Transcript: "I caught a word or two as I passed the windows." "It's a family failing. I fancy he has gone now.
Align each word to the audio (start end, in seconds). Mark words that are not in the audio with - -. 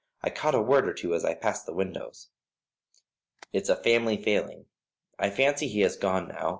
"I 0.23 0.31
caught 0.31 0.55
a 0.55 0.61
word 0.63 0.87
or 0.89 0.95
two 0.95 1.13
as 1.13 1.23
I 1.23 1.35
passed 1.35 1.67
the 1.67 1.75
windows." 1.75 2.29
"It's 3.53 3.69
a 3.69 3.75
family 3.75 4.17
failing. 4.19 4.65
I 5.19 5.29
fancy 5.29 5.67
he 5.67 5.81
has 5.81 5.95
gone 5.95 6.27
now. 6.29 6.49